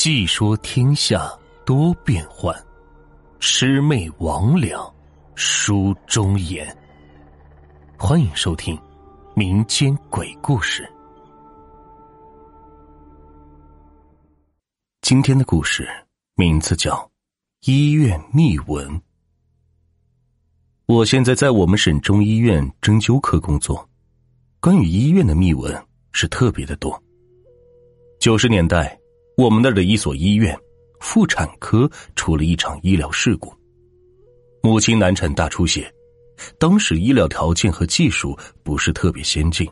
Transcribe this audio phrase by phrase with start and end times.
[0.00, 1.28] 细说天下
[1.66, 2.54] 多变幻，
[3.40, 4.94] 魑魅魍魉
[5.34, 6.64] 书中言。
[7.98, 8.80] 欢迎收听
[9.34, 10.88] 民间鬼故事。
[15.02, 15.88] 今天的故事
[16.36, 16.94] 名字叫
[17.68, 18.88] 《医院秘闻》。
[20.86, 23.84] 我现在在我们省中医院针灸科工作，
[24.60, 25.76] 关于医院的秘闻
[26.12, 27.02] 是特别的多。
[28.20, 28.96] 九十年代，
[29.38, 30.58] 我们那儿的一所医院
[30.98, 33.54] 妇产科出了一场医疗事故，
[34.64, 35.88] 母亲难产大出血，
[36.58, 39.70] 当时医疗条件和技术不是特别先进，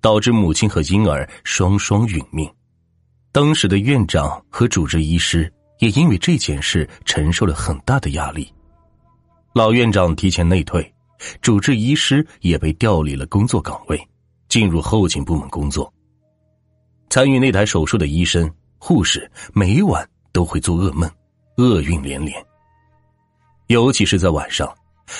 [0.00, 2.48] 导致母亲和婴儿双双殒命。
[3.32, 8.48] 当时的院长和主治医师也因为这件事承受了很大的压力。
[9.52, 10.94] 老院长提前内退，
[11.40, 14.00] 主治医师也被调离了工作岗位，
[14.48, 15.92] 进入后勤部门工作。
[17.10, 18.48] 参与那台手术的医生、
[18.84, 21.08] 护士每晚都会做噩梦，
[21.56, 22.44] 厄运连连。
[23.68, 24.68] 尤其是在晚上，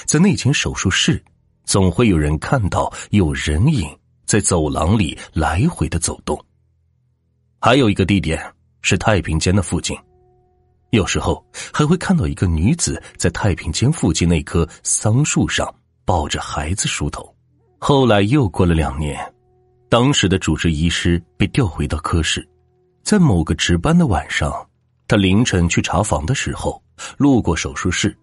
[0.04, 1.22] 在那间手术室，
[1.62, 3.88] 总会有人看到有人影
[4.26, 6.36] 在走廊里来回的走动。
[7.60, 9.96] 还有一个地点是太平间的附近。
[10.90, 15.72] 有时候还会看到一个女子在太平间附近那棵桑树上
[16.04, 17.32] 抱着孩子梳头。
[17.78, 19.16] 后来又过了两年，
[19.88, 22.44] 当时的主治医师被调回到科室，
[23.02, 24.68] 在某个值班的晚上，
[25.08, 26.82] 他凌晨去查房的时候，
[27.18, 28.16] 路过手术室，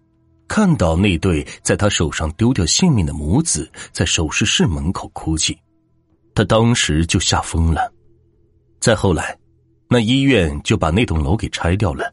[0.48, 5.56] 看到那对在他手上丢掉性命的母子在手术室门口哭泣，
[6.34, 7.92] 他当时就吓疯了。
[8.80, 9.36] 再后来，
[9.88, 12.12] 那医院就把那栋楼给拆掉了。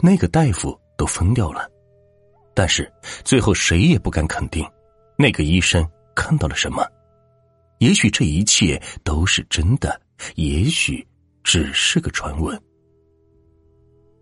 [0.00, 1.66] 那个大夫都疯掉了，
[2.54, 2.92] 但是
[3.24, 4.66] 最后谁也不敢肯定，
[5.16, 6.86] 那个医生看到了什么。
[7.78, 9.98] 也许这一切都是真的，
[10.34, 11.04] 也许
[11.42, 12.60] 只是个传闻。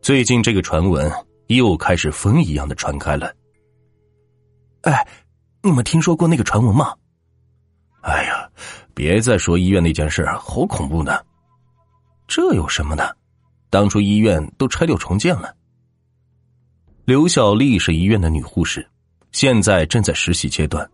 [0.02, 1.10] 最近这个传闻
[1.48, 3.32] 又开始风一样的传开了。
[4.82, 5.06] 哎，
[5.62, 6.94] 你们听说过那个传闻吗？
[8.00, 8.50] 哎呀，
[8.94, 11.20] 别再说医院那件事，好恐怖呢。
[12.26, 13.10] 这有什么呢？
[13.68, 15.54] 当初医院都拆掉重建了。
[17.04, 18.88] 刘小丽是医院的女护士，
[19.32, 20.90] 现在正在实习阶段。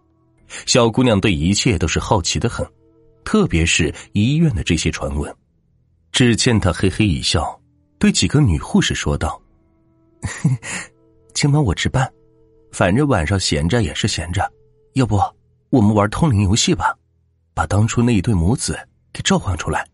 [0.66, 2.66] 小姑娘对一切都是好奇的很，
[3.25, 5.32] 特别是医院的这些传闻。
[6.16, 7.60] 只见他嘿嘿一笑，
[7.99, 9.38] 对几个女护士说道
[11.34, 12.10] ：“今晚我值班，
[12.72, 14.50] 反正晚上闲着也是闲着，
[14.94, 15.21] 要不
[15.69, 16.97] 我们玩通灵游戏吧，
[17.53, 18.78] 把当初那一对母子
[19.12, 19.87] 给召唤出来。”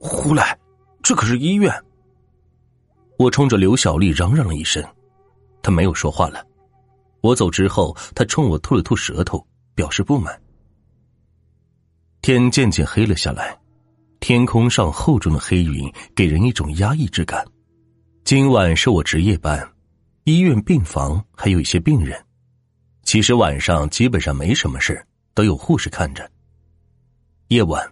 [0.00, 0.58] 胡来！
[1.02, 1.70] 这可是医院！
[3.18, 4.82] 我冲着刘小丽嚷嚷了一声，
[5.62, 6.42] 她没有说话了。
[7.20, 10.40] 我走之后，她冲我吐了吐舌头，表示不满。
[12.22, 13.54] 天渐渐黑了下来，
[14.26, 17.46] 天空上厚重的黑云给人一种压抑之感。
[18.24, 19.70] 今晚是我值夜班，
[20.22, 22.18] 医院病房还有一些病人。
[23.02, 26.26] 其实晚上基本上没什么事，都有护士看着。
[27.48, 27.86] 夜晚，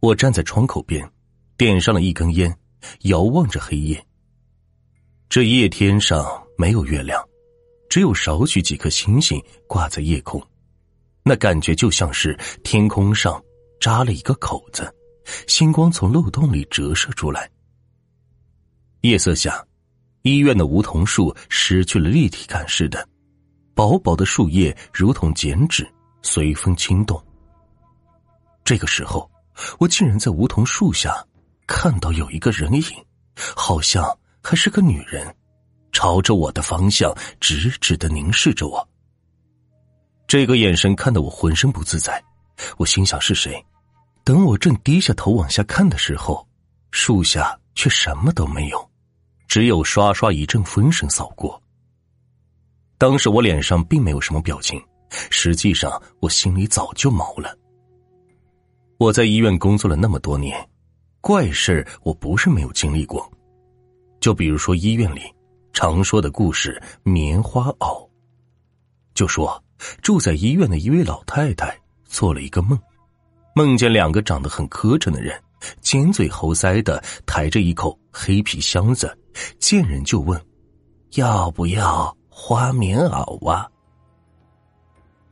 [0.00, 1.10] 我站在窗口边。
[1.56, 2.54] 点上了一根烟，
[3.04, 4.06] 遥望着黑夜。
[5.30, 6.26] 这夜天上
[6.58, 7.26] 没有月亮，
[7.88, 10.46] 只有少许几颗星星挂在夜空，
[11.22, 13.42] 那感觉就像是天空上
[13.80, 14.94] 扎了一个口子，
[15.46, 17.50] 星光从漏洞里折射出来。
[19.02, 19.64] 夜色下，
[20.22, 23.08] 医院的梧桐树失去了立体感似的，
[23.74, 25.90] 薄薄的树叶如同剪纸，
[26.22, 27.22] 随风轻动。
[28.64, 29.30] 这个时候，
[29.78, 31.24] 我竟然在梧桐树下。
[31.72, 32.82] 看到有一个人影，
[33.54, 35.32] 好像还是个女人，
[35.92, 38.88] 朝着我的方向直直的凝视着我。
[40.26, 42.20] 这个眼神看得我浑身不自在，
[42.76, 43.64] 我心想是谁？
[44.24, 46.46] 等我正低下头往下看的时候，
[46.90, 48.90] 树下却什么都没有，
[49.48, 51.60] 只有刷刷一阵风声扫过。
[52.98, 54.80] 当时我脸上并没有什么表情，
[55.30, 57.56] 实际上我心里早就毛了。
[58.98, 60.68] 我在医院工作了那么多年。
[61.22, 63.30] 怪事我不是没有经历过，
[64.20, 65.20] 就比如说医院里
[65.70, 68.08] 常说的故事——棉花袄。
[69.12, 69.62] 就说
[70.00, 72.78] 住在医院的一位老太太做了一个梦，
[73.54, 75.40] 梦见两个长得很磕碜的人，
[75.80, 79.16] 尖嘴猴腮的抬着一口黑皮箱子，
[79.58, 80.40] 见人就问
[81.16, 83.68] ：“要不要花棉袄啊？”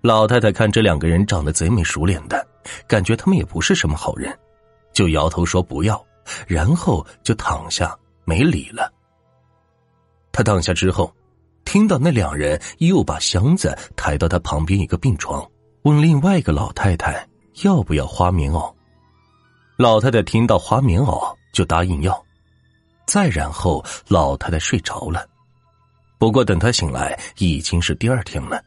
[0.02, 2.46] 老太太看这两个人长得贼眉鼠脸的，
[2.86, 4.36] 感觉他们也不是什么好人。
[4.92, 6.04] 就摇头说不要，
[6.46, 8.92] 然后就躺下没理了。
[10.32, 11.12] 他躺下之后，
[11.64, 15.48] 听到那两人又把箱子抬到他旁边一个病床，
[15.82, 17.26] 问另外一个老太太
[17.62, 18.72] 要不要花棉袄。
[19.76, 22.24] 老太太听到花棉袄就答应要。
[23.06, 25.26] 再然后，老太太睡着了。
[26.18, 28.62] 不过等她醒来，已经是第二天了。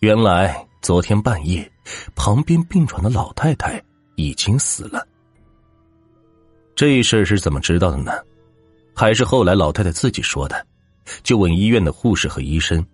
[0.00, 1.70] 原来昨天半夜，
[2.14, 3.82] 旁边病床的老太太
[4.16, 5.06] 已经死了。
[6.74, 8.12] 这事是怎么知道的呢？
[8.94, 10.66] 还是后来老太太自己说的？
[11.22, 12.84] 就问医院的护士和医生，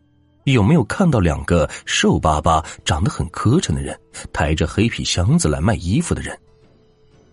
[0.53, 3.99] 有没有看到两个瘦巴巴、长得很磕碜的人，
[4.33, 6.39] 抬着黑皮箱子来卖衣服的人？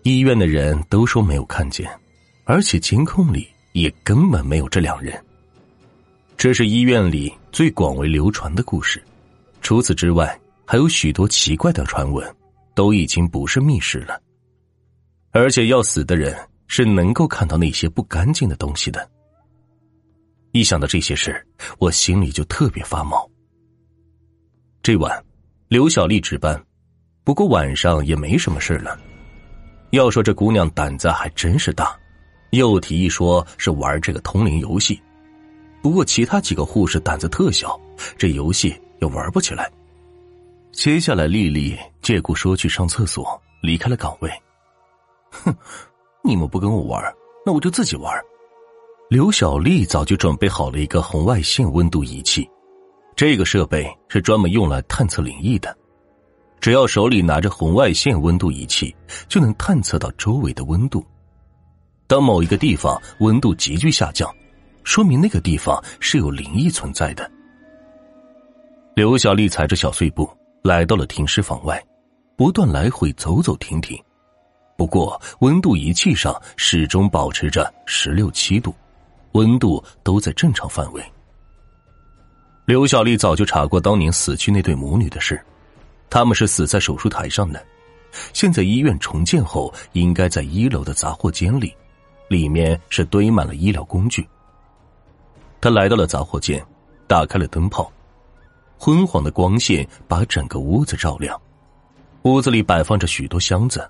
[0.02, 1.88] 医院的人都说没有看见。
[2.44, 5.22] 而且监控里也根本没有这两人。
[6.34, 9.02] 这是医院里最广为流传的故事。
[9.60, 12.26] 除此之外，还有许多奇怪的传闻，
[12.74, 14.18] 都已经不是密室了。
[15.30, 16.34] 而且要死的人
[16.68, 19.06] 是能够看到那些不干净的东西的。
[20.52, 21.46] 一想到这些事，
[21.78, 23.28] 我心里就特别发毛。
[24.82, 25.24] 这晚，
[25.68, 26.60] 刘小丽值班，
[27.24, 28.98] 不过晚上也没什么事了。
[29.90, 31.98] 要说这姑娘胆子还真是大。
[32.52, 34.98] 又提议说是玩这个通灵游戏，
[35.82, 37.78] 不过其他几个护士胆子特小，
[38.16, 39.70] 这游戏也玩不起来。
[40.72, 44.32] 接下来，丽丽借故说去上厕所，离开了岗位。
[45.30, 45.54] 哼，
[46.24, 47.04] 你们不跟我玩，
[47.44, 48.18] 那我就自己玩。
[49.10, 52.46] 刘小丽早就准备好了一个红外线温度仪器，
[53.16, 55.74] 这个设备是专门用来探测灵异的。
[56.60, 58.94] 只要手里拿着红外线温度仪器，
[59.26, 61.02] 就能探测到周围的温度。
[62.06, 64.30] 当某一个地方温度急剧下降，
[64.84, 67.30] 说明那个地方是有灵异存在的。
[68.94, 70.28] 刘小丽踩着小碎步
[70.62, 71.82] 来到了停尸房外，
[72.36, 73.98] 不断来回走走停停。
[74.76, 78.74] 不过温度仪器上始终保持着十六七度，
[79.38, 81.02] 温度都在正常范围。
[82.66, 85.40] 刘小丽早就查过当年死去那对母女的事，
[86.10, 87.64] 他们是死在手术台上的，
[88.32, 91.72] 现在医院重建后，应该在一楼的杂货间里。
[92.28, 94.28] 里面是堆满了医疗工具。
[95.62, 96.62] 他来到了杂货间，
[97.06, 97.90] 打开了灯泡，
[98.76, 101.40] 昏黄的光线把整个屋子照亮。
[102.24, 103.88] 屋子里摆放着许多箱子，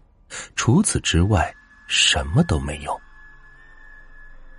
[0.54, 1.52] 除此之外
[1.88, 2.96] 什么都没有。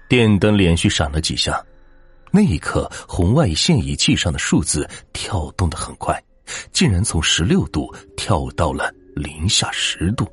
[0.09, 1.63] 电灯连续闪了几下，
[2.31, 6.21] 那一刻，红外线仪器上的数字跳动的很快，
[6.73, 10.27] 竟然从十六度跳到了零下十度。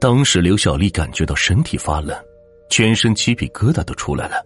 [0.00, 2.16] 当时刘小丽感觉到身体发冷。
[2.70, 4.44] 全身鸡皮疙瘩都出来了，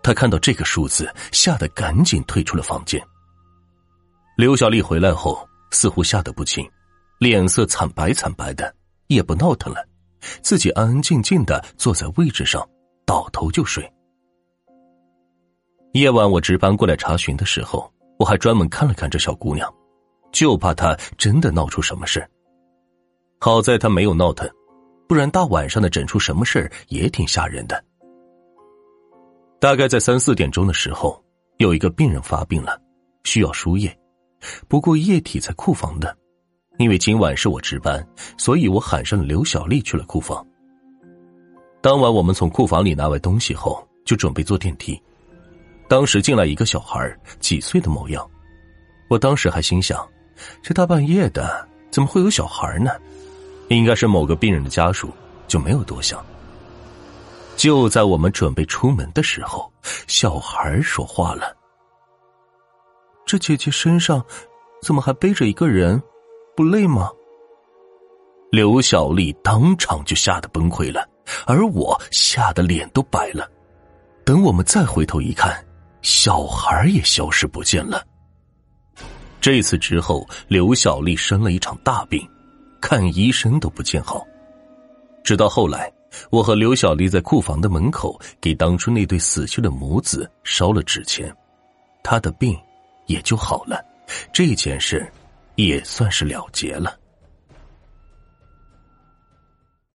[0.00, 3.04] 他看到这个数字，吓得赶紧退出了房间。
[4.36, 6.64] 刘小丽回来后，似乎吓得不轻，
[7.18, 8.72] 脸色惨白惨白的，
[9.08, 9.84] 也不闹腾了，
[10.40, 12.64] 自己安安静静的坐在位置上，
[13.04, 13.90] 倒头就睡。
[15.92, 19.72] 夜晚我值班过来查询的时候，我还专门看了看这小姑娘，
[20.32, 22.26] 就怕她真的闹出什么事。
[23.38, 24.48] 好在她没有闹腾。
[25.08, 27.84] 不然大晚上的整出什么事也挺吓人的。
[29.60, 31.22] 大概在三四点钟的时候，
[31.58, 32.80] 有一个病人发病了，
[33.24, 33.94] 需要输液，
[34.68, 36.16] 不过液体在库房的。
[36.78, 38.02] 因为今晚是我值班，
[38.38, 40.46] 所以我喊上了刘小丽去了库房。
[41.82, 45.00] 当晚我们从库房里拿完东西后，就准备坐电梯。
[45.88, 48.24] 当时进来一个小孩，几岁的模样。
[49.08, 50.08] 我当时还心想，
[50.62, 52.92] 这大半夜的怎么会有小孩呢？
[53.68, 55.10] 应该是某个病人的家属，
[55.48, 56.24] 就没有多想。
[57.56, 59.70] 就在我们准备出门的时候，
[60.06, 61.54] 小孩说话了
[63.26, 64.24] ：“这姐姐身上
[64.82, 66.00] 怎么还背着一个人？
[66.56, 67.10] 不累吗？”
[68.52, 71.06] 刘小丽当场就吓得崩溃了，
[71.46, 73.50] 而我吓得脸都白了。
[74.24, 75.64] 等我们再回头一看，
[76.02, 78.04] 小孩也消失不见了。
[79.40, 82.26] 这次之后，刘小丽生了一场大病。
[82.80, 84.26] 看医生都不见好，
[85.22, 85.88] 直到后来，
[86.30, 91.32] 我和刘小丽在库房的门口给当初那对死去的母子烧了纸钱，
[92.02, 92.58] 她的病
[93.06, 93.80] 也就好了，
[94.32, 95.08] 这件事
[95.54, 96.98] 也算是了结了。